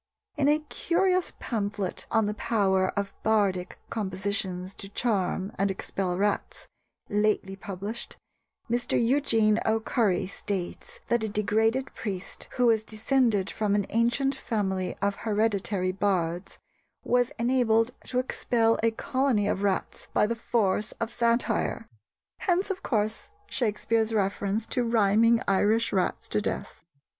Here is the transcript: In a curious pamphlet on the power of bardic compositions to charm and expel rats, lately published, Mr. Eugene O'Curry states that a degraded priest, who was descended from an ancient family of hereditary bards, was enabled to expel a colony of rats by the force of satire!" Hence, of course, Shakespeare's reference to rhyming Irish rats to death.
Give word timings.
In 0.35 0.47
a 0.49 0.57
curious 0.57 1.31
pamphlet 1.39 2.07
on 2.09 2.25
the 2.25 2.33
power 2.33 2.89
of 2.97 3.13
bardic 3.21 3.77
compositions 3.91 4.73
to 4.73 4.89
charm 4.89 5.51
and 5.59 5.69
expel 5.69 6.17
rats, 6.17 6.65
lately 7.07 7.55
published, 7.55 8.17
Mr. 8.67 8.99
Eugene 8.99 9.59
O'Curry 9.63 10.25
states 10.25 11.01
that 11.09 11.23
a 11.23 11.29
degraded 11.29 11.93
priest, 11.93 12.47
who 12.53 12.65
was 12.65 12.83
descended 12.83 13.51
from 13.51 13.75
an 13.75 13.85
ancient 13.91 14.33
family 14.33 14.95
of 15.03 15.17
hereditary 15.17 15.91
bards, 15.91 16.57
was 17.03 17.31
enabled 17.37 17.91
to 18.05 18.17
expel 18.17 18.79
a 18.81 18.89
colony 18.89 19.47
of 19.47 19.61
rats 19.61 20.07
by 20.15 20.25
the 20.25 20.35
force 20.35 20.93
of 20.93 21.13
satire!" 21.13 21.87
Hence, 22.39 22.71
of 22.71 22.81
course, 22.81 23.29
Shakespeare's 23.45 24.15
reference 24.15 24.65
to 24.65 24.83
rhyming 24.83 25.41
Irish 25.47 25.93
rats 25.93 26.27
to 26.29 26.41
death. 26.41 26.83